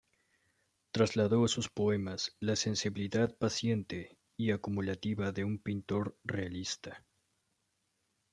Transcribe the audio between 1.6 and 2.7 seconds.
poemas la